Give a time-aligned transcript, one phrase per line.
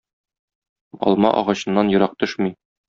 [1.11, 2.55] Алма агачыннан ерак төшми.